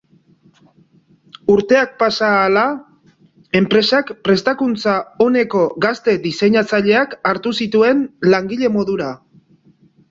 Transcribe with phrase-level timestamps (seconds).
[1.55, 2.63] Urteak pasa ahala,
[3.61, 4.97] enpresak prestakuntza
[5.29, 9.15] oneko gazte diseinatzaileak hartu zituen langile modura.